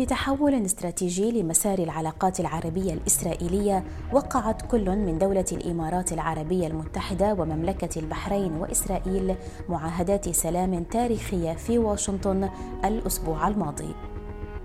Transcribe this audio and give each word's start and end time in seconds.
في 0.00 0.06
تحول 0.06 0.54
استراتيجي 0.54 1.42
لمسار 1.42 1.78
العلاقات 1.78 2.40
العربية 2.40 2.92
الإسرائيلية 2.92 3.84
وقعت 4.12 4.62
كل 4.62 4.90
من 4.90 5.18
دولة 5.18 5.44
الإمارات 5.52 6.12
العربية 6.12 6.66
المتحدة 6.66 7.34
ومملكة 7.34 7.98
البحرين 7.98 8.52
وإسرائيل 8.52 9.34
معاهدات 9.68 10.28
سلام 10.28 10.84
تاريخية 10.84 11.52
في 11.52 11.78
واشنطن 11.78 12.50
الأسبوع 12.84 13.48
الماضي. 13.48 13.94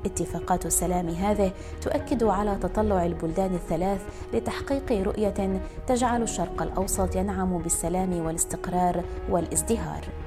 اتفاقات 0.05 0.65
السلام 0.65 1.09
هذه 1.09 1.51
تؤكد 1.81 2.23
على 2.23 2.55
تطلع 2.55 3.05
البلدان 3.05 3.55
الثلاث 3.55 4.01
لتحقيق 4.33 4.91
رؤية 4.91 5.61
تجعل 5.87 6.21
الشرق 6.21 6.61
الأوسط 6.61 7.15
ينعم 7.15 7.57
بالسلام 7.57 8.25
والاستقرار 8.25 9.03
والازدهار. 9.29 10.24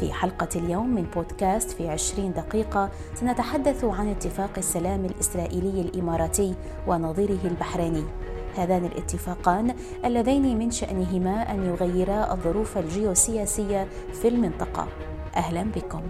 في 0.00 0.12
حلقة 0.12 0.48
اليوم 0.56 0.94
من 0.94 1.02
بودكاست 1.02 1.70
في 1.70 1.88
عشرين 1.88 2.32
دقيقة 2.32 2.90
سنتحدث 3.14 3.84
عن 3.84 4.08
اتفاق 4.08 4.50
السلام 4.58 5.04
الإسرائيلي 5.04 5.80
الإماراتي 5.80 6.54
ونظيره 6.86 7.38
البحريني. 7.44 8.04
هذان 8.56 8.84
الاتفاقان 8.84 9.74
اللذين 10.04 10.58
من 10.58 10.70
شأنهما 10.70 11.50
أن 11.50 11.64
يغيرا 11.64 12.32
الظروف 12.32 12.78
الجيوسياسية 12.78 13.88
في 14.12 14.28
المنطقة. 14.28 14.88
أهلا 15.36 15.62
بكم. 15.62 16.02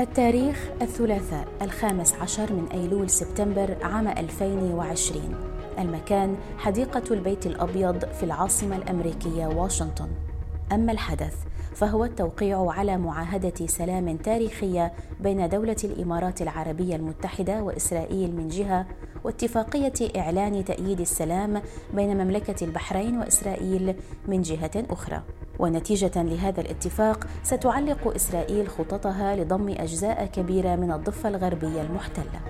التاريخ 0.00 0.70
الثلاثاء 0.82 1.48
الخامس 1.62 2.14
عشر 2.14 2.52
من 2.52 2.66
أيلول 2.72 3.10
سبتمبر 3.10 3.76
عام 3.82 4.08
2020 4.08 5.34
المكان 5.78 6.36
حديقة 6.58 7.02
البيت 7.10 7.46
الأبيض 7.46 8.04
في 8.04 8.22
العاصمة 8.22 8.76
الأمريكية 8.76 9.46
واشنطن. 9.46 10.29
أما 10.72 10.92
الحدث 10.92 11.34
فهو 11.74 12.04
التوقيع 12.04 12.70
على 12.70 12.96
معاهدة 12.96 13.66
سلام 13.66 14.16
تاريخية 14.16 14.92
بين 15.20 15.48
دولة 15.48 15.76
الإمارات 15.84 16.42
العربية 16.42 16.96
المتحدة 16.96 17.62
وإسرائيل 17.62 18.36
من 18.36 18.48
جهة 18.48 18.86
واتفاقية 19.24 19.92
إعلان 20.16 20.64
تأييد 20.64 21.00
السلام 21.00 21.62
بين 21.94 22.24
مملكة 22.24 22.64
البحرين 22.64 23.18
وإسرائيل 23.18 23.94
من 24.28 24.42
جهة 24.42 24.70
أخرى. 24.90 25.22
ونتيجة 25.58 26.22
لهذا 26.22 26.60
الاتفاق 26.60 27.26
ستعلق 27.42 28.14
إسرائيل 28.14 28.68
خططها 28.68 29.36
لضم 29.36 29.68
أجزاء 29.68 30.26
كبيرة 30.26 30.76
من 30.76 30.92
الضفة 30.92 31.28
الغربية 31.28 31.82
المحتلة. 31.82 32.40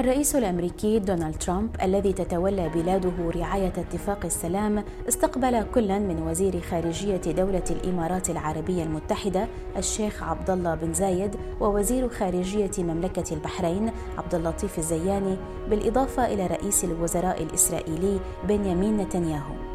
الرئيس 0.00 0.36
الأمريكي 0.36 0.98
دونالد 0.98 1.38
ترامب 1.38 1.76
الذي 1.82 2.12
تتولى 2.12 2.68
بلاده 2.68 3.30
رعاية 3.40 3.72
اتفاق 3.78 4.24
السلام 4.24 4.84
استقبل 5.08 5.62
كلا 5.62 5.98
من 5.98 6.22
وزير 6.22 6.60
خارجية 6.60 7.16
دولة 7.16 7.64
الإمارات 7.70 8.30
العربية 8.30 8.82
المتحدة 8.82 9.48
الشيخ 9.76 10.22
عبد 10.22 10.50
الله 10.50 10.74
بن 10.74 10.94
زايد 10.94 11.36
ووزير 11.60 12.08
خارجية 12.08 12.70
مملكة 12.78 13.34
البحرين 13.34 13.92
عبد 14.18 14.34
اللطيف 14.34 14.78
الزياني 14.78 15.36
بالإضافة 15.70 16.26
إلى 16.26 16.46
رئيس 16.46 16.84
الوزراء 16.84 17.42
الإسرائيلي 17.42 18.20
بنيامين 18.48 18.96
نتنياهو. 18.96 19.69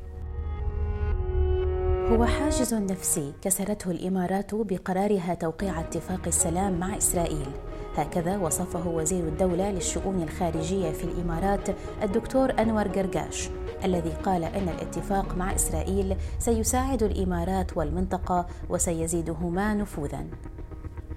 هو 2.11 2.25
حاجز 2.25 2.73
نفسي 2.73 3.33
كسرته 3.41 3.91
الإمارات 3.91 4.55
بقرارها 4.55 5.33
توقيع 5.33 5.79
اتفاق 5.79 6.21
السلام 6.27 6.79
مع 6.79 6.97
إسرائيل. 6.97 7.47
هكذا 7.95 8.37
وصفه 8.37 8.87
وزير 8.87 9.23
الدولة 9.23 9.71
للشؤون 9.71 10.23
الخارجية 10.23 10.91
في 10.91 11.03
الإمارات 11.03 11.69
الدكتور 12.03 12.51
أنور 12.59 12.87
قرقاش 12.87 13.49
الذي 13.83 14.09
قال 14.09 14.43
إن 14.43 14.69
الاتفاق 14.69 15.35
مع 15.35 15.55
إسرائيل 15.55 16.15
سيساعد 16.39 17.03
الإمارات 17.03 17.77
والمنطقة 17.77 18.47
وسيزيدهما 18.69 19.73
نفوذا. 19.73 20.25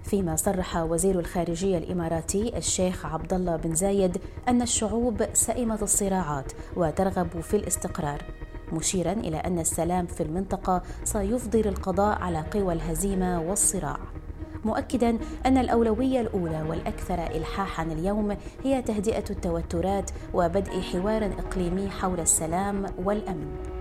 فيما 0.05 0.37
صرح 0.37 0.77
وزير 0.77 1.19
الخارجية 1.19 1.79
الإماراتي 1.79 2.57
الشيخ 2.57 3.07
عبد 3.07 3.33
الله 3.33 3.57
بن 3.57 3.75
زايد 3.75 4.19
أن 4.49 4.63
الشعوب 4.63 5.27
سئمت 5.33 5.83
الصراعات 5.83 6.53
وترغب 6.77 7.41
في 7.41 7.57
الاستقرار. 7.57 8.23
مشيرا 8.75 9.13
إلى 9.13 9.37
أن 9.37 9.59
السلام 9.59 10.07
في 10.07 10.23
المنطقة 10.23 10.83
سيفضي 11.05 11.63
للقضاء 11.63 12.23
على 12.23 12.45
قوى 12.53 12.75
الهزيمة 12.75 13.43
والصراع. 13.43 13.99
مؤكدا 14.65 15.19
أن 15.47 15.59
الأولوية 15.59 16.21
الأولى 16.21 16.63
والأكثر 16.69 17.15
الحاحا 17.15 17.83
اليوم 17.83 18.37
هي 18.65 18.83
تهدئة 18.83 19.25
التوترات 19.31 20.11
وبدء 20.35 20.81
حوار 20.81 21.25
إقليمي 21.39 21.91
حول 21.91 22.21
السلام 22.21 22.87
والأمن. 23.05 23.74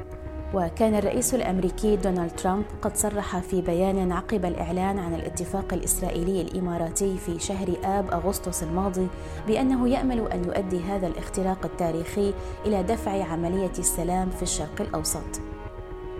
وكان 0.53 0.95
الرئيس 0.95 1.33
الأمريكي 1.35 1.95
دونالد 1.95 2.31
ترامب 2.35 2.65
قد 2.81 2.97
صرح 2.97 3.39
في 3.39 3.61
بيان 3.61 4.11
عقب 4.11 4.45
الإعلان 4.45 4.99
عن 4.99 5.13
الاتفاق 5.13 5.73
الإسرائيلي 5.73 6.41
الإماراتي 6.41 7.17
في 7.17 7.39
شهر 7.39 7.67
آب 7.83 8.11
أغسطس 8.11 8.63
الماضي 8.63 9.07
بأنه 9.47 9.89
يأمل 9.89 10.31
أن 10.31 10.43
يؤدي 10.43 10.79
هذا 10.79 11.07
الاختراق 11.07 11.65
التاريخي 11.65 12.33
إلى 12.65 12.83
دفع 12.83 13.23
عملية 13.23 13.71
السلام 13.79 14.29
في 14.29 14.43
الشرق 14.43 14.81
الأوسط. 14.81 15.52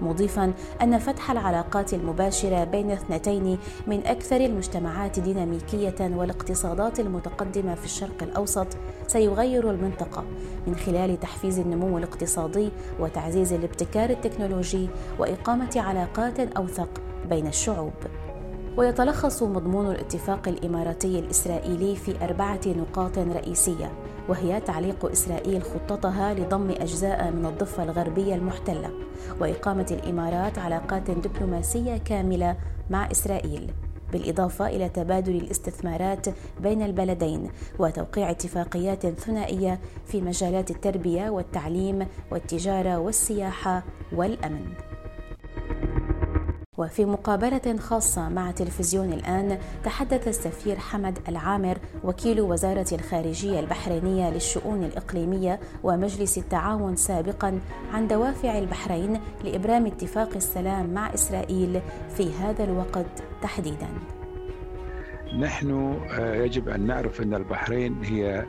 مضيفا 0.01 0.53
أن 0.81 0.97
فتح 0.99 1.31
العلاقات 1.31 1.93
المباشرة 1.93 2.63
بين 2.63 2.91
اثنتين 2.91 3.57
من 3.87 4.07
أكثر 4.07 4.35
المجتمعات 4.35 5.19
ديناميكية 5.19 5.95
والاقتصادات 6.01 6.99
المتقدمة 6.99 7.75
في 7.75 7.85
الشرق 7.85 8.23
الأوسط 8.23 8.67
سيغير 9.07 9.71
المنطقة. 9.71 10.23
من 10.67 10.75
خلال 10.75 11.19
تحفيز 11.19 11.59
النمو 11.59 11.97
الاقتصادي 11.97 12.69
وتعزيز 12.99 13.53
الابتكار 13.53 14.09
التكنولوجي 14.09 14.89
وإقامة 15.19 15.71
علاقات 15.75 16.39
أوثق 16.39 17.01
بين 17.29 17.47
الشعوب. 17.47 17.93
ويتلخص 18.77 19.43
مضمون 19.43 19.91
الاتفاق 19.91 20.47
الإماراتي 20.47 21.19
الإسرائيلي 21.19 21.95
في 21.95 22.25
أربعة 22.25 22.61
نقاط 22.65 23.17
رئيسية. 23.17 23.91
وهي 24.29 24.61
تعليق 24.61 25.06
إسرائيل 25.06 25.63
خطتها 25.63 26.34
لضم 26.34 26.69
أجزاء 26.69 27.31
من 27.31 27.45
الضفة 27.45 27.84
الغربية 27.84 28.35
المحتلة 28.35 28.91
وإقامة 29.39 29.88
الإمارات 29.91 30.59
علاقات 30.59 31.11
دبلوماسية 31.11 31.97
كاملة 31.97 32.57
مع 32.89 33.11
إسرائيل 33.11 33.72
بالإضافة 34.11 34.67
إلى 34.67 34.89
تبادل 34.89 35.35
الاستثمارات 35.35 36.25
بين 36.61 36.81
البلدين 36.81 37.50
وتوقيع 37.79 38.31
اتفاقيات 38.31 39.07
ثنائية 39.07 39.79
في 40.06 40.22
مجالات 40.22 40.72
التربية 40.72 41.29
والتعليم 41.29 42.07
والتجارة 42.31 42.97
والسياحة 42.97 43.84
والأمن. 44.16 44.66
وفي 46.78 47.06
مقابلة 47.06 47.78
خاصة 47.79 48.29
مع 48.29 48.51
تلفزيون 48.51 49.13
الآن 49.13 49.57
تحدث 49.84 50.28
السفير 50.28 50.79
حمد 50.79 51.19
العامر 51.29 51.78
وكيل 52.03 52.41
وزارة 52.41 52.88
الخارجية 52.91 53.59
البحرينية 53.59 54.29
للشؤون 54.29 54.84
الإقليمية 54.84 55.59
ومجلس 55.84 56.38
التعاون 56.38 56.95
سابقا 56.95 57.59
عن 57.94 58.07
دوافع 58.07 58.57
البحرين 58.57 59.19
لإبرام 59.44 59.85
اتفاق 59.85 60.29
السلام 60.35 60.94
مع 60.94 61.13
إسرائيل 61.13 61.81
في 62.17 62.34
هذا 62.34 62.63
الوقت 62.63 63.23
تحديدا. 63.41 63.88
نحن 65.40 66.00
آه، 66.11 66.35
يجب 66.35 66.69
أن 66.69 66.87
نعرف 66.87 67.22
أن 67.22 67.34
البحرين 67.34 68.03
هي 68.03 68.46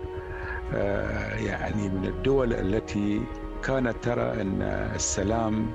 آه، 0.74 1.34
يعني 1.34 1.88
من 1.88 2.04
الدول 2.04 2.52
التي 2.52 3.22
كانت 3.62 3.94
ترى 4.02 4.40
أن 4.40 4.62
السلام 4.94 5.66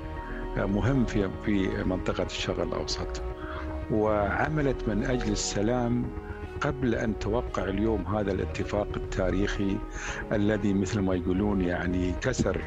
مهم 0.56 1.04
في 1.04 1.30
في 1.44 1.84
منطقة 1.84 2.22
الشرق 2.26 2.60
الأوسط 2.60 3.22
وعملت 3.90 4.88
من 4.88 5.04
أجل 5.04 5.32
السلام 5.32 6.10
قبل 6.60 6.94
أن 6.94 7.18
توقع 7.18 7.64
اليوم 7.64 8.06
هذا 8.06 8.32
الاتفاق 8.32 8.88
التاريخي 8.96 9.78
الذي 10.32 10.74
مثل 10.74 11.00
ما 11.00 11.14
يقولون 11.14 11.60
يعني 11.60 12.12
كسر 12.12 12.62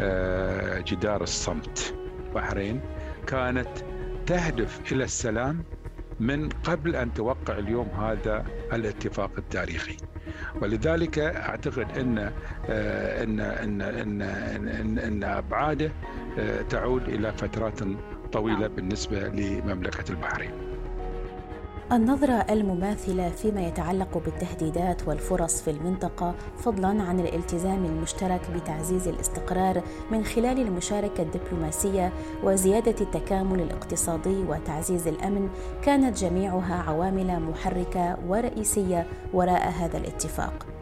آه، 0.00 0.80
جدار 0.80 1.22
الصمت. 1.22 1.94
البحرين 2.26 2.80
كانت 3.26 3.68
تهدف 4.26 4.92
إلى 4.92 5.04
السلام 5.04 5.64
من 6.20 6.48
قبل 6.48 6.96
أن 6.96 7.12
توقع 7.12 7.58
اليوم 7.58 7.88
هذا 7.88 8.44
الاتفاق 8.72 9.30
التاريخي. 9.38 9.96
ولذلك 10.62 11.18
أعتقد 11.18 11.98
إن 11.98 12.18
آه، 12.68 13.22
إن 13.22 13.40
إن 13.40 13.82
إن 13.82 14.22
إن, 14.22 14.98
إن 14.98 15.24
أبعاده 15.24 15.92
آه، 16.38 16.62
تعود 16.62 17.08
إلى 17.08 17.32
فترات 17.32 17.78
طويلة 18.32 18.66
بالنسبة 18.66 19.28
لمملكة 19.28 20.10
البحرين. 20.10 20.65
النظرة 21.92 22.32
المماثلة 22.32 23.30
فيما 23.30 23.66
يتعلق 23.66 24.18
بالتهديدات 24.18 25.08
والفرص 25.08 25.62
في 25.62 25.70
المنطقة 25.70 26.34
فضلا 26.58 26.88
عن 27.02 27.20
الالتزام 27.20 27.84
المشترك 27.84 28.40
بتعزيز 28.54 29.08
الاستقرار 29.08 29.82
من 30.10 30.24
خلال 30.24 30.60
المشاركة 30.60 31.22
الدبلوماسية 31.22 32.12
وزيادة 32.42 32.94
التكامل 33.00 33.60
الاقتصادي 33.60 34.36
وتعزيز 34.48 35.08
الأمن 35.08 35.48
كانت 35.82 36.18
جميعها 36.18 36.82
عوامل 36.82 37.40
محركة 37.40 38.16
ورئيسية 38.28 39.06
وراء 39.32 39.68
هذا 39.68 39.98
الاتفاق. 39.98 40.75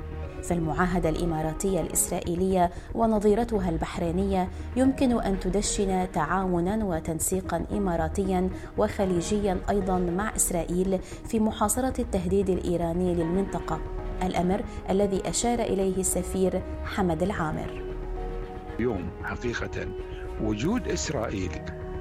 فالمعاهده 0.48 1.08
الإماراتية 1.08 1.80
الإسرائيلية 1.80 2.70
ونظيرتها 2.94 3.70
البحرينية 3.70 4.48
يمكن 4.76 5.20
أن 5.20 5.40
تدشن 5.40 6.12
تعاونا 6.12 6.84
وتنسيقا 6.84 7.64
اماراتيا 7.72 8.50
وخليجيا 8.78 9.58
أيضا 9.70 9.98
مع 9.98 10.36
إسرائيل 10.36 10.98
في 11.28 11.40
محاصرة 11.40 11.94
التهديد 12.00 12.50
الإيراني 12.50 13.14
للمنطقة 13.14 13.80
الأمر 14.22 14.64
الذي 14.90 15.28
أشار 15.28 15.58
إليه 15.58 15.96
السفير 16.00 16.62
حمد 16.84 17.22
العامر. 17.22 17.82
اليوم 18.78 19.10
حقيقة 19.24 19.88
وجود 20.42 20.88
إسرائيل 20.88 21.50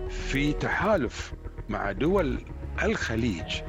في 0.10 0.54
تحالف 0.54 1.34
مع 1.70 1.92
دول 1.92 2.42
الخليج 2.84 3.62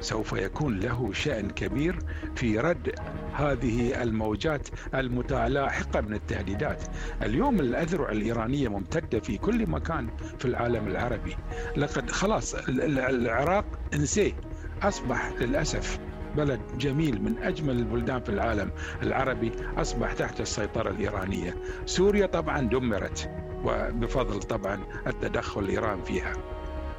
سوف 0.00 0.32
يكون 0.32 0.80
له 0.80 1.12
شأن 1.12 1.50
كبير 1.50 1.98
في 2.36 2.58
رد 2.58 2.94
هذه 3.32 4.02
الموجات 4.02 4.68
المتلاحقة 4.94 6.00
من 6.00 6.14
التهديدات. 6.14 6.82
اليوم 7.22 7.60
الأذرع 7.60 8.10
الإيرانية 8.10 8.68
ممتدة 8.68 9.20
في 9.20 9.38
كل 9.38 9.66
مكان 9.66 10.08
في 10.38 10.44
العالم 10.44 10.86
العربي. 10.88 11.36
لقد 11.76 12.10
خلاص 12.10 12.54
العراق 12.68 13.64
انسيه. 13.94 14.32
أصبح 14.82 15.32
للأسف 15.40 15.98
بلد 16.36 16.60
جميل 16.78 17.22
من 17.22 17.38
أجمل 17.38 17.78
البلدان 17.78 18.20
في 18.20 18.28
العالم 18.28 18.70
العربي. 19.02 19.52
أصبح 19.76 20.12
تحت 20.12 20.40
السيطرة 20.40 20.90
الإيرانية. 20.90 21.54
سوريا 21.86 22.26
طبعا 22.26 22.60
دمرت 22.60 23.30
وبفضل 23.64 24.42
طبعا 24.42 24.80
التدخل 25.06 25.60
الإيران 25.60 26.02
فيها. 26.02 26.32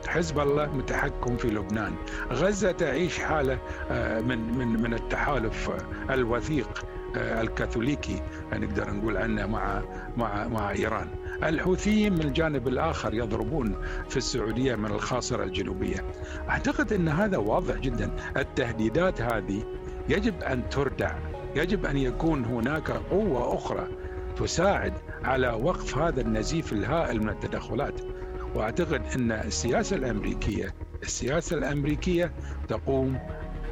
حزب 0.08 0.40
الله 0.40 0.66
متحكم 0.76 1.38
في 1.38 1.48
لبنان 1.48 1.94
غزة 2.32 2.72
تعيش 2.72 3.20
حالة 3.20 3.60
آه، 3.92 4.22
من 4.22 4.58
من 4.58 4.82
من 4.82 4.94
التحالف 4.94 5.70
الوثيق 6.10 6.86
آه، 7.16 7.42
الكاثوليكي 7.42 8.22
نقدر 8.54 8.94
نقول 8.94 9.18
عنه 9.18 9.46
مع 9.46 9.82
مع 10.18 10.48
مع 10.48 10.72
إيران. 10.72 11.08
الحوثيين 11.44 12.14
من 12.14 12.22
الجانب 12.22 12.68
الآخر 12.68 13.14
يضربون 13.14 13.76
في 14.10 14.18
السعودية 14.18 14.76
من 14.76 14.92
الخاصرة 14.92 15.44
الجنوبية. 15.44 16.06
أعتقد 16.50 16.94
أن 16.94 17.08
هذا 17.08 17.38
واضح 17.38 17.76
جدا، 17.76 18.12
التهديدات 18.38 19.22
هذه 19.22 19.64
يجب 20.10 20.44
أن 20.44 20.70
تردع، 20.70 21.16
يجب 21.56 21.86
أن 21.86 21.98
يكون 21.98 22.46
هناك 22.46 22.92
قوة 22.92 23.56
أخرى 23.56 23.88
تساعد 24.38 24.94
على 25.24 25.50
وقف 25.50 25.98
هذا 25.98 26.22
النزيف 26.22 26.74
الهائل 26.74 27.24
من 27.24 27.30
التدخلات. 27.30 28.02
واعتقد 28.56 29.02
ان 29.16 29.32
السياسة 29.32 29.96
الامريكية 29.96 30.74
السياسة 31.04 31.58
الامريكية 31.58 32.32
تقوم 32.68 33.20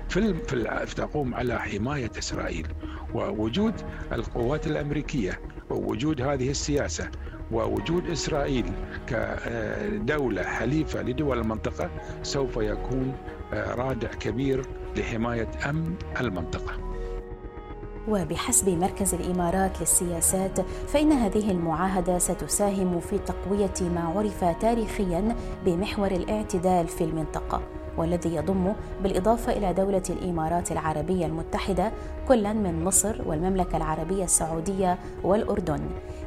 في 0.10 0.33
في 0.33 0.95
تقوم 0.95 1.36
على 1.36 1.60
حماية 1.60 2.12
إسرائيل 2.19 2.68
ووجود 3.13 3.74
القوات 4.12 4.68
الأمريكية 4.68 5.39
ووجود 5.69 6.22
هذه 6.22 6.50
السياسة 6.50 7.12
ووجود 7.51 8.10
إسرائيل 8.10 8.66
كدوله 9.07 10.44
حليفة 10.44 11.01
لدول 11.01 11.39
المنطقة 11.39 11.89
سوف 12.24 12.57
يكون 12.57 13.13
رادع 13.54 14.07
كبير 14.07 14.66
لحماية 14.98 15.50
أمن 15.69 15.95
المنطقة. 16.22 16.84
وبحسب 18.07 18.69
مركز 18.69 19.13
الإمارات 19.13 19.79
للسياسات 19.79 20.61
فإن 20.87 21.11
هذه 21.11 21.51
المعاهدة 21.51 22.19
ستساهم 22.19 22.99
في 22.99 23.17
تقوية 23.17 23.73
ما 23.81 24.13
عرف 24.15 24.43
تاريخيا 24.61 25.35
بمحور 25.65 26.11
الاعتدال 26.11 26.87
في 26.87 27.03
المنطقة 27.03 27.61
والذي 27.97 28.35
يضم 28.35 28.73
بالإضافة 29.03 29.51
إلى 29.53 29.73
دولة 29.73 30.03
الإمارات 30.09 30.71
العربية 30.71 31.25
المتحدة 31.25 31.91
كلا 32.27 32.54
من 32.54 32.83
مصر 32.83 33.22
والمملكة 33.25 33.77
العربية 33.77 34.24
السعودية 34.24 34.98
والأردن. 35.24 35.80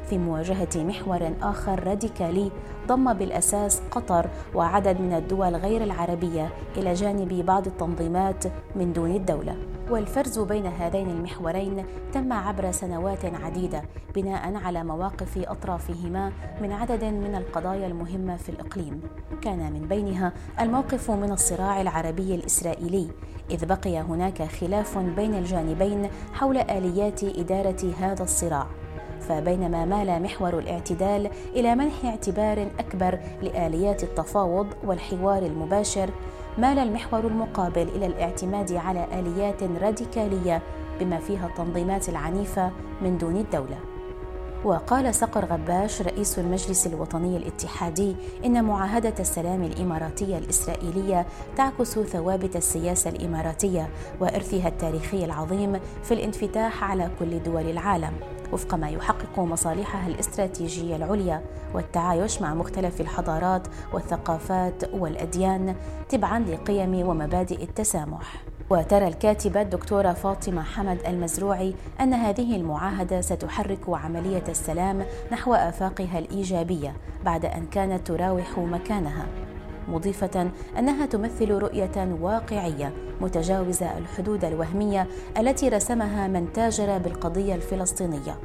في 0.09 0.17
مواجهة 0.17 0.69
محور 0.75 1.31
آخر 1.41 1.87
راديكالي 1.87 2.51
ضم 2.87 3.13
بالأساس 3.13 3.81
قطر 3.91 4.29
وعدد 4.55 5.01
من 5.01 5.13
الدول 5.13 5.55
غير 5.55 5.83
العربية 5.83 6.49
إلى 6.77 6.93
جانب 6.93 7.45
بعض 7.45 7.67
التنظيمات 7.67 8.43
من 8.75 8.93
دون 8.93 9.15
الدولة. 9.15 9.55
والفرز 9.89 10.39
بين 10.39 10.65
هذين 10.65 11.09
المحورين 11.09 11.85
تم 12.13 12.33
عبر 12.33 12.71
سنوات 12.71 13.25
عديدة 13.25 13.83
بناء 14.15 14.55
على 14.55 14.83
مواقف 14.83 15.37
أطرافهما 15.37 16.31
من 16.61 16.71
عدد 16.71 17.03
من 17.03 17.35
القضايا 17.35 17.87
المهمة 17.87 18.35
في 18.35 18.49
الإقليم. 18.49 19.01
كان 19.41 19.73
من 19.73 19.87
بينها 19.87 20.33
الموقف 20.59 21.11
من 21.11 21.31
الصراع 21.31 21.81
العربي 21.81 22.35
الإسرائيلي 22.35 23.07
إذ 23.51 23.65
بقي 23.65 23.99
هناك 23.99 24.43
خلاف 24.43 24.97
بين 24.97 25.33
الجانبين 25.33 25.88
حول 26.33 26.57
آليات 26.57 27.23
إدارة 27.23 27.93
هذا 27.99 28.23
الصراع. 28.23 28.67
فبينما 29.19 29.85
مال 29.85 30.23
محور 30.23 30.59
الاعتدال 30.59 31.29
إلى 31.55 31.75
منح 31.75 32.05
اعتبار 32.05 32.67
أكبر 32.79 33.19
لآليات 33.41 34.03
التفاوض 34.03 34.67
والحوار 34.83 35.45
المباشر 35.45 36.09
مال 36.57 36.79
المحور 36.79 37.27
المقابل 37.27 37.87
إلى 37.95 38.05
الاعتماد 38.05 38.73
على 38.73 39.07
آليات 39.19 39.63
راديكالية 39.63 40.61
بما 40.99 41.19
فيها 41.19 41.47
التنظيمات 41.47 42.09
العنيفة 42.09 42.71
من 43.01 43.17
دون 43.17 43.37
الدولة. 43.37 43.88
وقال 44.65 45.15
صقر 45.15 45.45
غباش 45.45 46.01
رئيس 46.01 46.39
المجلس 46.39 46.87
الوطني 46.87 47.37
الاتحادي 47.37 48.15
إن 48.45 48.63
معاهدة 48.63 49.13
السلام 49.19 49.63
الإماراتية 49.63 50.37
الإسرائيلية 50.37 51.25
تعكس 51.57 51.99
ثوابت 51.99 52.55
السياسة 52.55 53.09
الإماراتية 53.09 53.89
وإرثها 54.19 54.67
التاريخي 54.67 55.25
العظيم 55.25 55.79
في 56.03 56.13
الانفتاح 56.13 56.83
على 56.83 57.09
كل 57.19 57.43
دول 57.43 57.69
العالم 57.69 58.13
وفق 58.53 58.75
ما 58.75 58.89
يحقق 58.89 59.39
مصالحها 59.39 60.07
الاستراتيجية 60.07 60.95
العليا 60.95 61.41
والتعايش 61.73 62.41
مع 62.41 62.53
مختلف 62.53 63.01
الحضارات 63.01 63.67
والثقافات 63.93 64.93
والأديان 64.93 65.75
تبعا 66.09 66.39
لقيم 66.39 67.07
ومبادئ 67.07 67.63
التسامح. 67.63 68.43
وترى 68.69 69.07
الكاتبة 69.07 69.61
الدكتورة 69.61 70.13
فاطمة 70.13 70.63
حمد 70.63 70.99
المزروعي 71.07 71.75
أن 72.01 72.13
هذه 72.13 72.55
المعاهدة 72.55 73.21
ستحرك 73.21 73.79
عملية 73.89 74.43
السلام 74.49 75.05
نحو 75.31 75.53
آفاقها 75.53 76.19
الإيجابية 76.19 76.93
بعد 77.25 77.45
أن 77.45 77.65
كانت 77.65 78.07
تراوح 78.07 78.57
مكانها 78.57 79.27
مضيفة 79.87 80.51
أنها 80.79 81.05
تمثل 81.05 81.51
رؤية 81.51 82.17
واقعية 82.21 82.93
متجاوزة 83.21 83.97
الحدود 83.97 84.45
الوهمية 84.45 85.07
التي 85.37 85.69
رسمها 85.69 86.27
من 86.27 86.53
تاجر 86.53 86.97
بالقضية 86.97 87.55
الفلسطينية. 87.55 88.39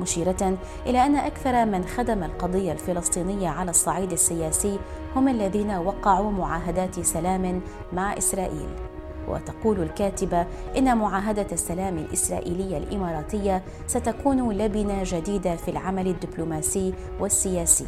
مشيرة 0.00 0.58
إلى 0.86 1.06
أن 1.06 1.16
أكثر 1.16 1.64
من 1.64 1.84
خدم 1.84 2.22
القضية 2.24 2.72
الفلسطينية 2.72 3.48
على 3.48 3.70
الصعيد 3.70 4.12
السياسي 4.12 4.78
هم 5.16 5.28
الذين 5.28 5.70
وقعوا 5.70 6.30
معاهدات 6.30 7.00
سلام 7.00 7.60
مع 7.92 8.18
إسرائيل. 8.18 8.91
وتقول 9.32 9.82
الكاتبة 9.82 10.46
إن 10.78 10.98
معاهدة 10.98 11.46
السلام 11.52 11.98
الإسرائيلية 11.98 12.78
الإماراتية 12.78 13.62
ستكون 13.86 14.52
لبنة 14.52 15.02
جديدة 15.06 15.56
في 15.56 15.70
العمل 15.70 16.08
الدبلوماسي 16.08 16.94
والسياسي 17.20 17.86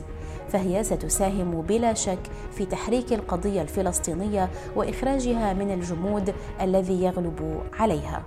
فهي 0.49 0.85
ستساهم 0.85 1.63
بلا 1.63 1.95
شك 1.95 2.19
في 2.53 2.67
تحريك 2.67 3.13
القضية 3.13 3.63
الفلسطينية 3.63 4.51
وإخراجها 4.77 5.53
من 5.53 5.71
الجمود 5.71 6.35
الذي 6.61 7.03
يغلب 7.03 7.63
عليها. 7.79 8.25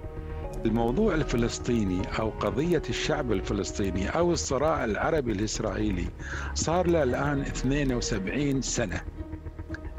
الموضوع 0.66 1.16
الفلسطيني 1.16 2.02
أو 2.20 2.30
قضية 2.30 2.82
الشعب 2.90 3.32
الفلسطيني 3.32 4.10
أو 4.10 4.32
الصراع 4.32 4.86
العربي 4.86 5.32
الإسرائيلي 5.32 6.08
صار 6.54 6.88
له 6.88 7.04
الآن 7.04 7.42
72 7.42 8.62
سنة. 8.62 9.02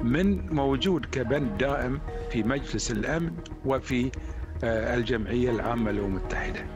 من 0.03 0.55
موجود 0.55 1.07
كبند 1.07 1.59
دائم 1.59 2.01
في 2.31 2.43
مجلس 2.43 2.91
الأمن 2.91 3.31
وفي 3.65 4.11
آه، 4.65 4.95
الجمعية 4.95 5.51
العامة 5.51 5.91
للأمم 5.91 6.17
المتحدة. 6.17 6.67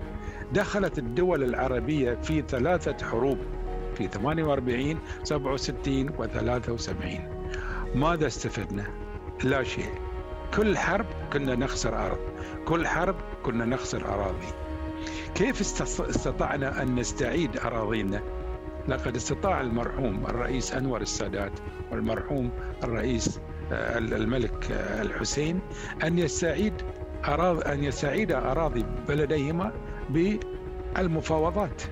دخلت 0.53 0.99
الدول 0.99 1.43
العربية 1.43 2.15
في 2.15 2.43
ثلاثة 2.49 3.07
حروب 3.07 3.39
في 3.95 4.09
48 4.09 4.99
67 5.23 6.09
و 6.19 6.27
73 6.27 7.19
ماذا 7.95 8.27
استفدنا؟ 8.27 8.85
لا 9.45 9.63
شيء 9.63 9.91
كل 10.57 10.79
حرب 10.79 11.07
كنا 11.33 11.55
نخسر 11.55 12.07
أرض 12.07 12.19
كل 12.65 12.87
حرب 12.87 13.17
كنا 13.43 13.65
نخسر 13.65 14.15
أراضي 14.15 14.47
كيف 15.35 15.61
استطعنا 16.01 16.83
أن 16.83 16.95
نستعيد 16.95 17.57
أراضينا؟ 17.57 18.23
لقد 18.89 19.17
استطاع 19.17 19.61
المرحوم 19.61 20.27
الرئيس 20.27 20.75
أنور 20.75 21.01
السادات 21.01 21.53
والمرحوم 21.93 22.51
الرئيس 22.85 23.41
الملك 23.73 24.67
الحسين 25.01 25.61
أن 26.05 26.19
يستعيد 26.19 26.75
أراض 27.25 27.69
أن 27.69 27.85
يستعيد 27.85 28.33
أراضي 28.33 28.85
بلديهما 29.09 29.73
بالمفاوضات 30.11 31.83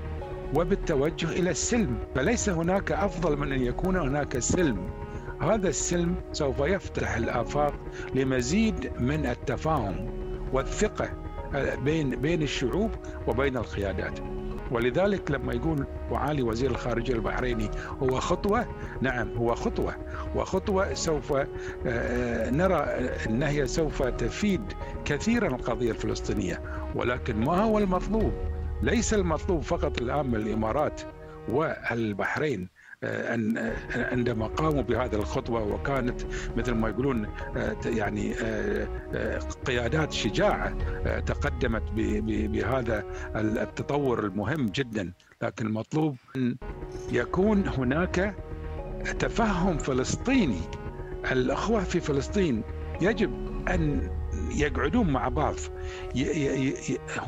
وبالتوجه 0.55 1.29
إلى 1.29 1.51
السلم. 1.51 1.99
فليس 2.15 2.49
هناك 2.49 2.93
أفضل 2.93 3.37
من 3.37 3.53
أن 3.53 3.63
يكون 3.63 3.97
هناك 3.97 4.39
سلم. 4.39 4.91
هذا 5.41 5.69
السلم 5.69 6.15
سوف 6.33 6.59
يفتح 6.61 7.17
الآفاق 7.17 7.75
لمزيد 8.15 8.93
من 9.01 9.27
التفاهم 9.27 10.11
والثقة 10.53 11.11
بين 11.85 12.11
بين 12.11 12.43
الشعوب 12.43 12.91
وبين 13.27 13.57
القيادات. 13.57 14.19
ولذلك 14.71 15.31
لما 15.31 15.53
يقول 15.53 15.87
معالي 16.11 16.43
وزير 16.43 16.71
الخارجية 16.71 17.15
البحريني 17.15 17.71
هو 18.03 18.21
خطوة؟ 18.21 18.67
نعم 19.01 19.37
هو 19.37 19.55
خطوة. 19.55 19.95
وخطوة 20.35 20.95
سوف 20.95 21.33
آه، 21.87 22.51
نرى 22.51 22.77
إن 23.27 23.43
هي 23.43 23.67
سوف 23.67 24.03
تفيد 24.03 24.63
كثيرا 25.05 25.49
القضية 25.49 25.91
الفلسطينية. 25.91 26.63
ولكن 26.95 27.37
ما 27.37 27.63
هو 27.63 27.79
المطلوب؟ 27.79 28.33
ليس 28.83 29.15
المطلوب 29.15 29.63
فقط 29.63 30.01
الآن 30.03 30.27
من 30.27 30.35
الامارات 30.37 31.01
والبحرين 31.49 32.69
آه، 33.03 33.35
آه، 33.59 34.11
عندما 34.11 34.47
قاموا 34.47 34.83
بهذه 34.83 35.15
الخطوة 35.15 35.63
وكانت 35.63 36.21
مثل 36.57 36.73
ما 36.73 36.89
يقولون 36.89 37.27
آه، 37.57 37.77
يعني 37.87 38.35
قيادات 39.67 40.13
شجاعة 40.13 40.75
تقدمت 41.21 41.83
بهذا 41.93 43.05
التطور 43.37 44.25
المهم 44.25 44.67
جدا. 44.67 45.13
لكن 45.43 45.67
المطلوب 45.67 46.17
أن 46.37 46.57
يكون 47.13 47.69
هناك 47.69 48.35
تفهم 49.19 49.79
فلسطيني. 49.79 50.61
الأخوة 51.33 51.85
في 51.85 52.01
فلسطين 52.01 52.63
يجب 53.01 53.31
أن 53.69 54.11
يقعدون 54.51 55.11
مع 55.13 55.29
بعض. 55.29 55.55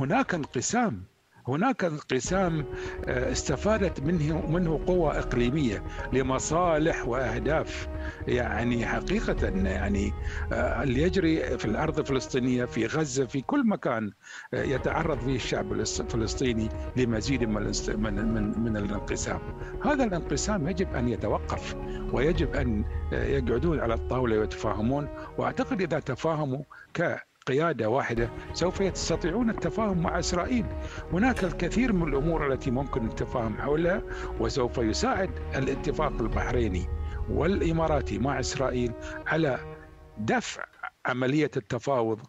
هناك 0.01 0.35
انقسام. 0.35 1.12
هناك 1.49 1.85
انقسام 1.85 2.65
آه، 3.09 3.33
استفادت 3.33 4.01
منه 4.01 4.47
منه 4.47 4.81
قوى 4.87 5.19
إقليمية 5.19 5.85
لمصالح 6.13 7.09
وأهداف. 7.09 7.89
يعني 8.29 8.87
حقيقة 8.87 9.49
يعني 9.49 10.13
آه، 10.53 10.83
اللي 10.83 11.03
يجري 11.03 11.59
في 11.59 11.65
الأرض 11.65 11.99
الفلسطينية 11.99 12.65
في 12.65 12.87
غزة 12.87 13.27
في 13.27 13.41
كل 13.41 13.67
مكان 13.67 14.13
آه، 14.55 14.63
يتعرض 14.63 15.19
فيه 15.19 15.37
الشعب 15.37 15.73
الفلسطيني 15.73 16.69
لمزيد 16.97 17.43
من 17.45 17.63
من 17.99 18.61
من, 18.61 18.77
الانقسام. 18.77 19.41
هذا 19.85 20.05
الانقسام 20.05 20.69
يجب 20.69 20.95
أن 20.95 21.09
يتوقف 21.09 21.77
ويجب 22.13 22.55
أن 22.55 22.85
يقعدون 23.13 23.81
على 23.81 23.95
الطاولة 23.95 24.39
ويتفاهمون. 24.39 25.09
وأعتقد 25.39 25.81
إذا 25.81 26.01
تفاهموا 26.01 26.63
ك 26.95 27.32
قيادة 27.47 27.89
واحدة 27.89 28.31
سوف 28.53 28.81
يستطيعون 28.81 29.51
التفاهم 29.51 30.03
مع 30.03 30.19
إسرائيل. 30.19 30.67
هناك 31.13 31.45
الكثير 31.45 31.93
من 31.93 32.09
الأمور 32.09 32.53
التي 32.53 32.71
ممكن 32.71 33.07
التفاهم 33.07 33.59
حولها 33.59 34.03
وسوف 34.41 34.79
يساعد 34.79 35.31
الاتفاق 35.57 36.13
البحريني 36.21 36.87
والإماراتي 37.31 38.19
مع 38.19 38.41
إسرائيل 38.41 38.93
على 39.27 39.59
دفع 40.19 40.65
عملية 41.07 41.51
التفاوض 41.57 42.21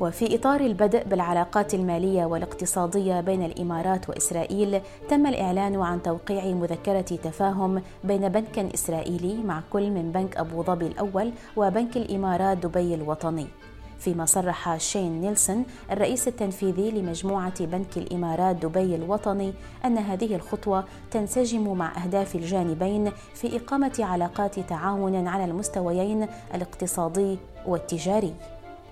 وفي 0.00 0.34
إطار 0.34 0.60
البدء 0.60 1.04
بالعلاقات 1.04 1.74
المالية 1.74 2.24
والاقتصادية 2.24 3.20
بين 3.20 3.42
الإمارات 3.42 4.08
وإسرائيل 4.08 4.80
تم 5.08 5.26
الإعلان 5.26 5.82
عن 5.82 6.02
توقيع 6.02 6.44
مذكرة 6.44 7.00
تفاهم 7.00 7.82
بين 8.04 8.28
بنك 8.28 8.58
إسرائيلي 8.58 9.34
مع 9.34 9.62
كل 9.72 9.90
من 9.90 10.12
بنك 10.12 10.36
أبو 10.36 10.62
ظبي 10.62 10.86
الأول 10.86 11.32
وبنك 11.56 11.96
الإمارات 11.96 12.58
دبي 12.58 12.94
الوطني. 12.94 13.46
فيما 13.98 14.24
صرح 14.24 14.76
شين 14.76 15.20
نيلسون 15.20 15.64
الرئيس 15.90 16.28
التنفيذي 16.28 16.90
لمجموعة 16.90 17.64
بنك 17.64 17.96
الإمارات 17.96 18.56
دبي 18.56 18.94
الوطني 18.94 19.52
أن 19.84 19.98
هذه 19.98 20.34
الخطوة 20.36 20.84
تنسجم 21.10 21.72
مع 21.72 22.04
أهداف 22.04 22.34
الجانبين 22.34 23.12
في 23.34 23.56
إقامة 23.56 23.96
علاقات 23.98 24.60
تعاون 24.60 25.28
على 25.28 25.44
المستويين 25.44 26.26
الاقتصادي 26.54 27.38
والتجاري. 27.66 28.34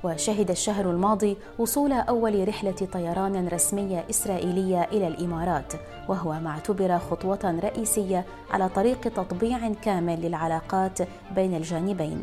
وشهد 0.05 0.51
الشهر 0.51 0.91
الماضي 0.91 1.37
وصول 1.59 1.93
أول 1.93 2.49
رحلة 2.49 2.89
طيران 2.93 3.49
رسمية 3.49 4.05
إسرائيلية 4.11 4.83
إلى 4.83 5.07
الإمارات 5.07 5.73
وهو 6.09 6.33
ما 6.33 6.51
اعتبر 6.51 6.99
خطوة 6.99 7.61
رئيسية 7.63 8.25
على 8.51 8.69
طريق 8.69 9.01
تطبيع 9.01 9.73
كامل 9.73 10.21
للعلاقات 10.23 10.99
بين 11.35 11.55
الجانبين. 11.55 12.23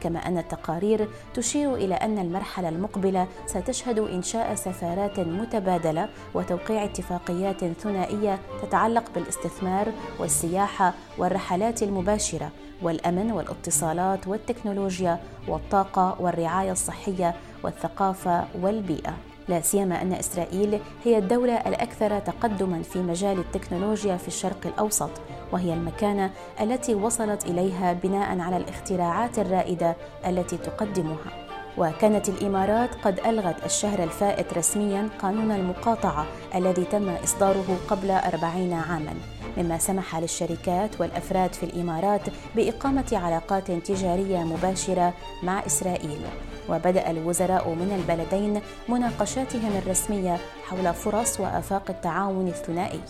كما 0.00 0.18
أن 0.18 0.38
التقارير 0.38 1.08
تشير 1.34 1.74
إلى 1.74 1.94
أن 1.94 2.18
المرحلة 2.18 2.68
المقبلة 2.68 3.26
ستشهد 3.46 3.98
إنشاء 3.98 4.54
سفارات 4.54 5.20
متبادلة 5.20 6.08
وتوقيع 6.34 6.84
اتفاقيات 6.84 7.64
ثنائية 7.64 8.38
تتعلق 8.62 9.04
بالاستثمار 9.14 9.92
والسياحة 10.20 10.94
والرحلات 11.18 11.82
المباشرة 11.82 12.50
والأمن 12.82 13.32
والاتصالات 13.32 14.28
والتكنولوجيا 14.28 15.20
والطاقة 15.48 16.16
والرعاية 16.20 16.72
الصحية 16.72 17.34
والثقافة 17.62 18.44
والبيئة. 18.60 19.14
لا 19.48 19.60
سيما 19.60 20.02
أن 20.02 20.12
إسرائيل 20.12 20.80
هي 21.04 21.18
الدولة 21.18 21.54
الأكثر 21.54 22.18
تقدما 22.18 22.82
في 22.82 22.98
مجال 22.98 23.38
التكنولوجيا 23.38 24.16
في 24.16 24.28
الشرق 24.28 24.66
الأوسط 24.66 25.10
وهي 25.52 25.74
المكانه 25.74 26.30
التي 26.60 26.94
وصلت 26.94 27.46
إليها 27.46 27.92
بناء 27.92 28.38
على 28.40 28.56
الاختراعات 28.56 29.38
الرائدة 29.38 29.96
التي 30.26 30.56
تقدمها. 30.56 31.51
وكانت 31.78 32.28
الإمارات 32.28 32.90
قد 33.04 33.20
ألغت 33.26 33.64
الشهر 33.64 34.02
الفائت 34.02 34.54
رسميا 34.54 35.08
قانون 35.22 35.50
المقاطعة 35.50 36.26
الذي 36.54 36.84
تم 36.84 37.08
إصداره 37.08 37.76
قبل 37.88 38.10
أربعين 38.10 38.72
عاما. 38.72 39.14
مما 39.56 39.78
سمح 39.78 40.16
للشركات 40.16 41.00
والأفراد 41.00 41.52
في 41.52 41.62
الإمارات 41.62 42.20
بإقامة 42.56 43.04
علاقات 43.12 43.70
تجارية 43.70 44.38
مباشرة 44.38 45.14
مع 45.42 45.66
إسرائيل. 45.66 46.20
وبدأ 46.68 47.10
الوزراء 47.10 47.68
من 47.68 47.92
البلدين 47.92 48.60
مناقشاتهم 48.88 49.76
الرسمية 49.76 50.36
حول 50.68 50.94
فرص 50.94 51.40
وآفاق 51.40 51.90
التعاون 51.90 52.48
الثنائي. 52.48 53.00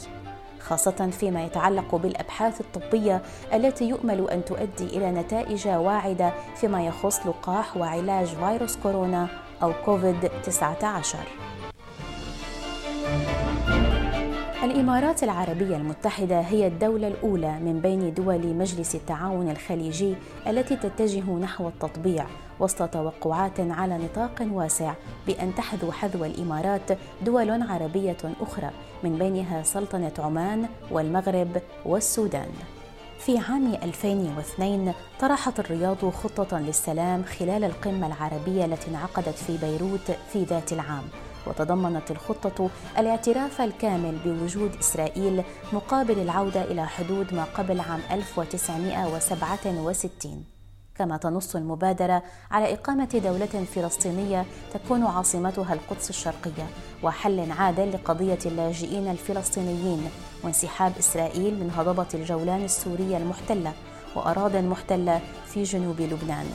خاصة 0.63 1.11
فيما 1.11 1.45
يتعلق 1.45 1.95
بالأبحاث 1.95 2.61
الطبية 2.61 3.23
التي 3.55 3.89
يؤمل 3.89 4.31
أن 4.31 4.45
تؤدي 4.45 4.87
إلى 4.97 5.11
نتائج 5.11 5.69
واعدة 5.69 6.33
فيما 6.57 6.87
يخص 6.87 7.27
لقاح 7.27 7.77
وعلاج 7.77 8.27
فيروس 8.27 8.77
كورونا 8.77 9.29
أو 9.63 9.73
كوفيد 9.85 10.31
19 10.45 11.19
الإمارات 14.65 15.23
العربية 15.23 15.77
المتحدة 15.77 16.41
هي 16.41 16.67
الدولة 16.67 17.09
الأولى 17.09 17.59
من 17.61 17.81
بين 17.81 18.15
دول 18.15 18.47
مجلس 18.47 18.95
التعاون 18.95 19.51
الخليجي 19.51 20.15
التي 20.47 20.77
تتجه 20.77 21.31
نحو 21.31 21.69
التطبيع 21.69 22.27
وسط 22.63 22.89
توقعات 22.89 23.61
على 23.61 23.99
نطاق 23.99 24.47
واسع 24.51 24.95
بأن 25.27 25.55
تحذو 25.55 25.93
حذو 25.93 26.25
الإمارات 26.25 26.99
دول 27.23 27.63
عربية 27.63 28.17
أخرى 28.41 28.71
من 29.05 29.19
بينها 29.19 29.63
سلطنة 29.63 30.13
عمان 30.19 30.69
والمغرب 30.91 31.63
والسودان. 31.87 32.49
في 33.19 33.39
عام 33.39 33.75
2002 33.75 34.95
طرحت 35.21 35.61
الرياض 35.61 36.11
خطة 36.11 36.59
للسلام 36.59 37.25
خلال 37.25 37.65
القمة 37.65 38.07
العربية 38.07 38.65
التي 38.65 38.91
انعقدت 38.91 39.35
في 39.35 39.57
بيروت 39.57 40.11
في 40.33 40.45
ذات 40.45 40.73
العام. 40.73 41.05
وتضمنت 41.47 42.11
الخطة 42.11 42.71
الاعتراف 42.99 43.61
الكامل 43.61 44.19
بوجود 44.25 44.77
إسرائيل 44.81 45.43
مقابل 45.73 46.19
العودة 46.19 46.65
إلى 46.65 46.87
حدود 46.87 47.35
ما 47.35 47.45
قبل 47.45 47.81
عام 47.81 48.01
1967 48.11 50.52
كما 50.95 51.17
تنص 51.17 51.57
المبادرة 51.57 52.23
على 52.51 52.75
إقامة 52.75 53.21
دولة 53.25 53.65
فلسطينية 53.75 54.47
تكون 54.75 55.05
عاصمتها 55.05 55.75
القدس 55.75 56.11
الشرقية 56.11 56.67
وحل 57.03 57.51
عادل 57.51 57.93
لقضية 57.93 58.39
اللاجئين 58.47 59.11
الفلسطينيين 59.11 60.11
وانسحاب 60.45 60.93
إسرائيل 60.99 61.55
من 61.55 61.71
هضبة 61.77 62.07
الجولان 62.15 62.65
السورية 62.65 63.17
المحتلة. 63.17 63.73
وأراضٍ 64.17 64.57
محتلة 64.57 65.21
في 65.47 65.63
جنوب 65.63 66.01
لبنان 66.01 66.47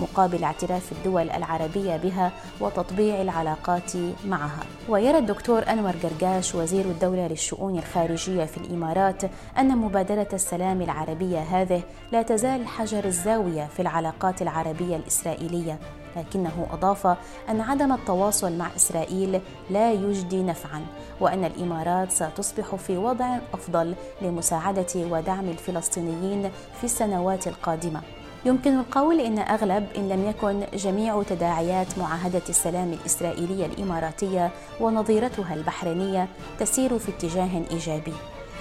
مقابل 0.00 0.44
اعتراف 0.44 0.92
الدول 0.92 1.30
العربية 1.30 1.96
بها 1.96 2.32
وتطبيع 2.60 3.22
العلاقات 3.22 3.92
معها. 4.26 4.62
ويرى 4.88 5.18
الدكتور 5.18 5.62
أنور 5.68 5.92
قرقاش 6.02 6.54
وزير 6.54 6.84
الدولة 6.84 7.26
للشؤون 7.26 7.78
الخارجية 7.78 8.44
في 8.44 8.56
الإمارات 8.56 9.22
أن 9.58 9.78
مبادرة 9.78 10.28
السلام 10.32 10.82
العربية 10.82 11.40
هذه 11.40 11.82
لا 12.12 12.22
تزال 12.22 12.66
حجر 12.66 13.04
الزاوية 13.04 13.66
في 13.66 13.82
العلاقات 13.82 14.42
العربية 14.42 14.96
الإسرائيلية. 14.96 15.78
لكنه 16.16 16.66
أضاف 16.72 17.06
أن 17.50 17.60
عدم 17.60 17.92
التواصل 17.92 18.52
مع 18.58 18.68
إسرائيل 18.76 19.40
لا 19.70 19.92
يجدي 19.92 20.42
نفعا 20.42 20.86
وأن 21.20 21.44
الإمارات 21.44 22.12
ستصبح 22.12 22.74
في 22.74 22.96
وضع 22.96 23.38
أفضل 23.54 23.94
لمساعدة 24.22 24.86
ودعم 24.96 25.48
الفلسطينيين 25.48 26.50
في 26.78 26.84
السنوات 26.84 27.46
القادمة. 27.46 28.00
يمكن 28.44 28.78
القول 28.78 29.20
إن 29.20 29.38
أغلب 29.38 29.86
إن 29.96 30.08
لم 30.08 30.28
يكن 30.28 30.64
جميع 30.74 31.22
تداعيات 31.22 31.98
معاهدة 31.98 32.42
السلام 32.48 32.92
الإسرائيلية 32.92 33.66
الإماراتية 33.66 34.50
ونظيرتها 34.80 35.54
البحرينية 35.54 36.28
تسير 36.58 36.98
في 36.98 37.08
اتجاه 37.08 37.62
إيجابي. 37.70 38.12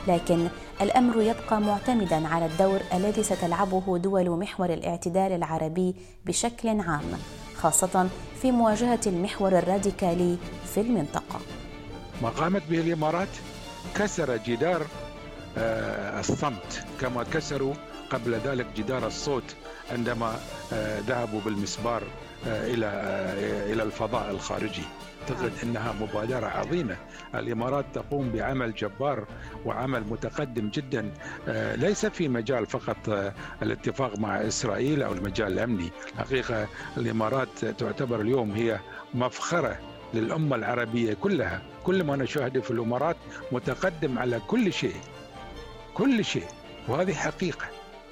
لكن 0.07 0.47
الأمر 0.81 1.21
يبقى 1.21 1.61
معتمدا 1.61 2.27
على 2.27 2.45
الدور 2.45 2.79
الذي 2.93 3.23
ستلعبه 3.23 3.97
دول 3.97 4.29
محور 4.29 4.73
الاعتدال 4.73 5.31
العربي 5.31 5.95
بشكل 6.25 6.69
عام. 6.79 7.11
خاصة 7.57 8.09
في 8.41 8.51
مواجهة 8.51 8.99
المحور 9.07 9.57
الراديكالي 9.59 10.37
في 10.73 10.81
المنطقة. 10.81 11.39
ما 12.21 12.29
قامت 12.29 12.61
به 12.69 12.79
الإمارات؟ 12.79 13.27
كسر 13.95 14.37
جدار 14.37 14.81
آه، 15.57 16.19
الصمت 16.19 16.83
كما 17.01 17.23
كسروا 17.23 17.73
قبل 18.09 18.33
ذلك 18.33 18.65
جدار 18.75 19.07
الصوت 19.07 19.43
عندما 19.91 20.39
آه، 20.73 20.99
ذهبوا 20.99 21.41
بالمسبار 21.41 22.03
آه، 22.47 22.67
إلى 23.73 23.83
الفضاء 23.83 24.31
الخارجي. 24.31 24.83
أعتقد 25.25 25.51
إنها 25.63 25.93
مبادرة 26.01 26.45
عظيمة. 26.45 26.97
الإمارات 27.35 27.85
تقوم 27.93 28.29
بعمل 28.29 28.73
جبار 28.73 29.27
وعمل 29.65 30.03
متقدم 30.09 30.69
جدا 30.69 31.13
ليس 31.75 32.05
في 32.05 32.27
مجال 32.27 32.65
فقط 32.65 33.33
الاتفاق 33.61 34.19
مع 34.19 34.47
إسرائيل 34.47 35.03
أو 35.03 35.13
المجال 35.13 35.53
الأمني. 35.53 35.91
حقيقة 36.17 36.67
الإمارات 36.97 37.65
تعتبر 37.65 38.21
اليوم 38.21 38.51
هي 38.51 38.79
مفخرة 39.13 39.79
للأمة 40.13 40.55
العربية 40.55 41.13
كلها. 41.13 41.61
كل 41.83 42.03
ما 42.03 42.15
نشاهده 42.15 42.61
في 42.61 42.71
الإمارات 42.71 43.17
متقدم 43.51 44.19
على 44.19 44.39
كل 44.47 44.73
شيء 44.73 44.95
كل 45.93 46.25
شيء. 46.25 46.47
وهذه 46.87 47.13
حقيقة. 47.13 47.65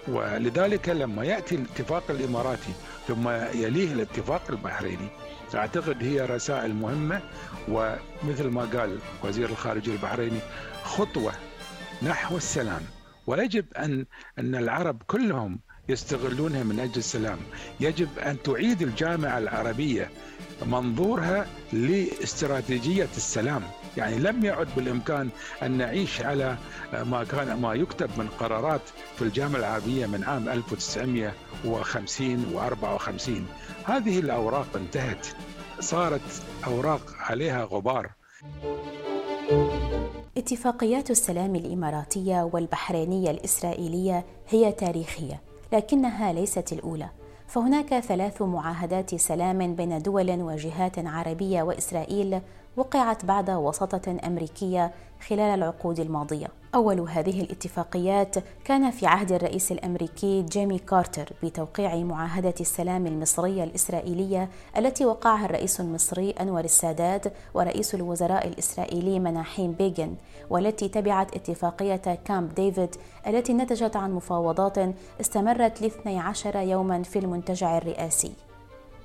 ولذلك 0.08 0.90
لما 0.90 1.26
يأتي 1.26 1.56
الاتفاق 1.56 2.04
الإماراتي 2.10 2.74
ثم 3.08 3.30
يليه 3.54 3.94
الاتفاق 3.94 4.42
البحريني 4.50 5.08
أعتقد 5.56 6.04
هي 6.04 6.22
رسائل 6.22 6.74
مهمة 6.74 7.22
ومثل 7.68 8.48
ما 8.48 8.62
قال 8.62 9.00
وزير 9.24 9.50
الخارجية 9.50 9.92
البحريني 9.92 10.40
خطوة 10.84 11.34
نحو 12.02 12.38
السلام. 12.38 12.82
ويجب 13.28 13.66
أن 13.78 14.06
أن 14.40 14.56
العرب 14.56 15.04
كلهم 15.08 15.60
يستغلونها 15.90 16.64
من 16.64 16.80
أجل 16.80 16.98
السلام. 16.98 17.38
يجب 17.80 18.20
أن 18.20 18.44
تعيد 18.44 18.82
الجامعة 18.82 19.38
العربية 19.38 20.10
منظورها 20.66 21.46
لاستراتيجية 21.74 23.10
السلام. 23.18 23.64
يعني 23.98 24.18
لم 24.20 24.46
يعد 24.46 24.68
بالإمكان 24.76 25.30
أن 25.64 25.72
نعيش 25.72 26.22
على 26.22 26.58
ما 26.94 27.24
كان 27.24 27.62
ما 27.62 27.74
يكتب 27.74 28.10
من 28.18 28.28
قرارات 28.28 28.82
في 29.16 29.22
الجامعة 29.22 29.60
العربية 29.60 30.06
من 30.06 30.24
عام 30.24 30.50
1950 30.50 32.46
و54 32.56 33.30
هذه 33.90 34.20
الأوراق 34.20 34.68
انتهت. 34.76 35.28
صارت 35.80 36.42
أوراق 36.68 37.02
عليها 37.20 37.64
غبار. 37.64 38.10
اتفاقيات 40.38 41.12
السلام 41.12 41.56
الإماراتية 41.56 42.50
والبحرينية 42.54 43.32
الإسرائيلية 43.32 44.26
هي 44.50 44.72
تاريخية 44.72 45.42
لكنها 45.74 46.34
ليست 46.34 46.74
الأولى. 46.74 47.10
فهناك 47.48 48.00
ثلاث 48.00 48.42
معاهدات 48.42 49.16
سلام 49.16 49.76
بين 49.76 50.02
دول 50.02 50.30
وجهات 50.32 51.00
عربية 51.00 51.64
وإسرائيل 51.64 52.42
وقعت 52.78 53.26
بعد 53.26 53.50
وساطة 53.50 54.18
أمريكية 54.26 54.92
خلال 55.28 55.40
العقود 55.40 56.00
الماضية. 56.00 56.48
أول 56.76 57.00
هذه 57.00 57.42
الاتفاقيات 57.42 58.36
كان 58.66 58.92
في 58.92 59.08
عهد 59.08 59.32
الرئيس 59.32 59.72
الأمريكي 59.72 60.42
جيمي 60.42 60.80
كارتر 60.80 61.34
بتوقيع 61.44 61.96
معاهدة 61.96 62.54
السلام 62.60 63.08
المصرية 63.08 63.64
الإسرائيلية 63.64 64.50
التي 64.78 65.06
وقعها 65.06 65.46
الرئيس 65.46 65.80
المصري 65.80 66.32
أنور 66.32 66.64
السادات 66.64 67.26
ورئيس 67.54 67.96
الوزراء 67.96 68.48
الإسرائيلي 68.48 69.20
مناحيم 69.20 69.72
بيغن 69.72 70.16
والتي 70.50 70.88
تبعت 70.88 71.36
اتفاقية 71.36 72.20
كامب 72.26 72.56
ديفيد 72.56 72.96
التي 73.28 73.54
نتجت 73.54 73.96
عن 73.96 74.14
مفاوضات 74.14 74.78
استمرت 75.22 75.82
لاثني 75.82 76.20
عشر 76.20 76.56
يوما 76.56 77.04
في 77.04 77.20
المنتجع 77.20 77.78
الرئاسي. 77.78 78.32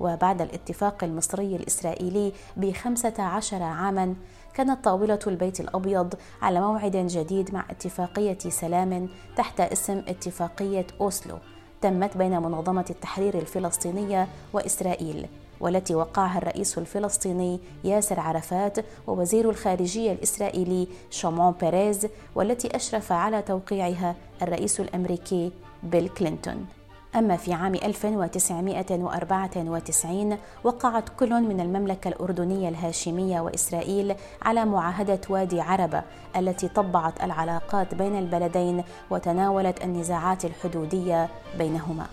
وبعد 0.01 0.43
الاتفاق 0.43 1.05
المصري 1.05 1.57
الإسرائيلي 1.57 2.33
بخمسة 2.57 3.23
عشر 3.23 3.63
عاما 3.63 4.15
كانت 4.55 4.85
طاولة 4.85 5.19
البيت 5.27 5.61
الأبيض 5.61 6.15
على 6.43 6.61
موعد 6.61 6.97
جديد 6.97 7.55
مع 7.55 7.65
اتفاقية 7.71 8.39
سلام 8.39 9.09
تحت 9.37 9.61
اسم 9.61 10.03
اتفاقية 10.09 10.87
أوسلو 11.01 11.39
تمت 11.81 12.17
بين 12.17 12.43
منظمة 12.43 12.85
التحرير 12.91 13.39
الفلسطينية 13.39 14.29
وإسرائيل 14.53 15.27
والتي 15.61 15.95
وقعها 15.95 16.39
الرئيس 16.39 16.79
الفلسطيني 16.79 17.61
ياسر 17.85 18.21
عرفات 18.21 18.79
ووزير 19.07 19.51
الخارجية 19.51 20.13
الإسرائيلي 20.13 20.89
شامون 21.11 21.55
بيريز 21.61 22.07
والتي 22.35 22.77
أشرف 22.77 23.13
على 23.13 23.43
توقيعها 23.43 24.15
الرئيس 24.43 24.81
الأمريكي 24.81 25.53
بيل 25.83 26.09
كلينتون. 26.09 26.78
أما 27.17 27.37
في 27.37 27.53
عام 27.53 27.75
1994 27.75 30.39
وقعت 30.65 31.05
كل 31.19 31.43
من 31.43 31.61
المملكة 31.61 32.09
الأردنية 32.09 32.69
الهاشمية 32.69 33.41
وإسرائيل 33.41 34.15
على 34.43 34.65
معاهدة 34.65 35.21
وادي 35.31 35.61
عربة 35.61 36.03
التي 36.37 36.69
طبعت 36.69 37.25
العلاقات 37.25 37.95
بين 37.95 38.19
البلدين 38.19 38.85
وتناولت 39.11 39.85
النزاعات 39.85 40.45
الحدودية 40.45 41.29
بينهما. 41.59 42.07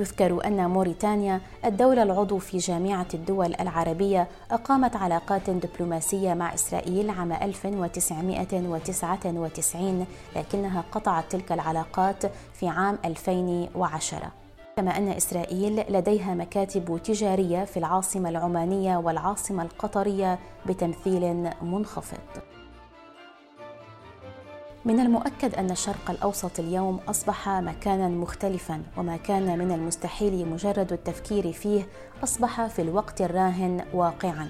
يذكر 0.00 0.46
أن 0.46 0.70
موريتانيا 0.70 1.40
الدولة 1.64 2.02
العضو 2.02 2.38
في 2.38 2.58
جامعة 2.58 3.06
الدول 3.14 3.54
العربية 3.60 4.28
أقامت 4.50 4.96
علاقات 4.96 5.50
دبلوماسية 5.50 6.34
مع 6.34 6.54
إسرائيل 6.54 7.10
عام 7.10 7.32
1999 7.32 10.06
لكنها 10.36 10.84
قطعت 10.92 11.24
تلك 11.32 11.52
العلاقات 11.52 12.26
في 12.54 12.68
عام 12.68 12.98
2010 13.04 14.32
كما 14.76 14.96
أن 14.98 15.08
إسرائيل 15.08 15.84
لديها 15.88 16.34
مكاتب 16.34 17.00
تجارية 17.04 17.64
في 17.64 17.76
العاصمة 17.76 18.28
العمانية 18.28 18.96
والعاصمة 18.96 19.62
القطرية 19.62 20.38
بتمثيل 20.66 21.50
منخفض. 21.62 22.18
من 24.84 25.00
المؤكد 25.00 25.54
أن 25.54 25.70
الشرق 25.70 26.10
الأوسط 26.10 26.58
اليوم 26.60 27.00
أصبح 27.08 27.48
مكانا 27.48 28.08
مختلفا 28.08 28.82
وما 28.96 29.16
كان 29.16 29.58
من 29.58 29.72
المستحيل 29.72 30.48
مجرد 30.48 30.92
التفكير 30.92 31.52
فيه 31.52 31.86
أصبح 32.24 32.66
في 32.66 32.82
الوقت 32.82 33.20
الراهن 33.22 33.84
واقعا. 33.94 34.48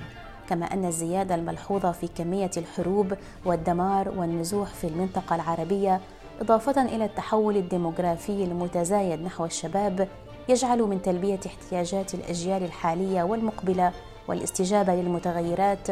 كما 0.48 0.66
أن 0.66 0.84
الزيادة 0.84 1.34
الملحوظة 1.34 1.92
في 1.92 2.08
كمية 2.08 2.50
الحروب 2.56 3.14
والدمار 3.44 4.08
والنزوح 4.08 4.68
في 4.68 4.86
المنطقة 4.86 5.36
العربية 5.36 6.00
إضافة 6.40 6.82
إلى 6.82 7.04
التحول 7.04 7.56
الديموغرافي 7.56 8.44
المتزايد 8.44 9.22
نحو 9.22 9.44
الشباب 9.44 10.08
يجعل 10.48 10.82
من 10.82 11.02
تلبية 11.02 11.40
احتياجات 11.46 12.14
الأجيال 12.14 12.62
الحالية 12.62 13.22
والمقبلة 13.22 13.92
والاستجابة 14.28 14.94
للمتغيرات 14.94 15.88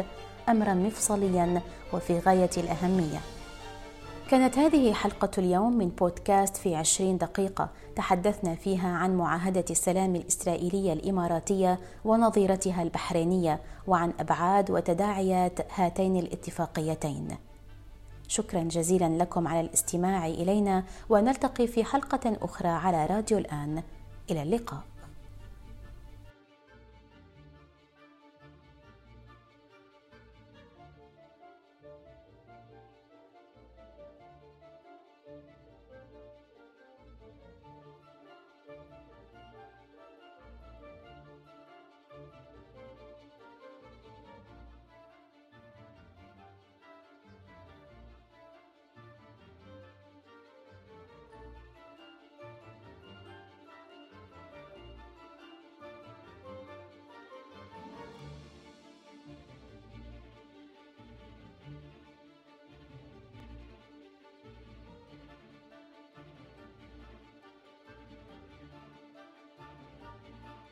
امرا 0.49 0.73
مفصليا 0.73 1.61
وفي 1.93 2.19
غاية 2.19 2.49
الأهمية. 2.57 3.19
كانت 4.29 4.57
هذه 4.57 4.93
حلقة 4.93 5.29
اليوم 5.37 5.73
من 5.73 5.89
بودكاست 5.89 6.57
في 6.57 6.75
عشرين 6.75 7.17
دقيقة. 7.17 7.69
تحدثنا 7.95 8.55
فيها 8.55 8.89
عن 8.89 9.17
معاهدة 9.17 9.65
السلام 9.69 10.15
الإسرائيلية 10.15 10.93
الإماراتية 10.93 11.79
ونظيرتها 12.05 12.83
البحرينية 12.83 13.59
وعن 13.87 14.13
أبعاد 14.19 14.71
وتداعيات 14.71 15.59
هاتين 15.75 16.17
الاتفاقيتين. 16.17 17.27
شكرا 18.27 18.63
جزيلا 18.63 19.23
لكم 19.23 19.47
على 19.47 19.61
الاستماع 19.61 20.27
إلينا 20.27 20.83
ونلتقي 21.09 21.67
في 21.67 21.83
حلقة 21.83 22.37
أخرى 22.41 22.69
على 22.69 23.05
راديو 23.05 23.37
الآن. 23.37 23.83
إلى 24.31 24.41
اللقاء. 24.41 24.81